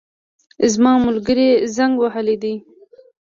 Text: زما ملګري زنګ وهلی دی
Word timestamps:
زما 0.73 0.93
ملګري 1.05 1.49
زنګ 1.75 1.93
وهلی 2.01 2.35
دی 2.41 2.53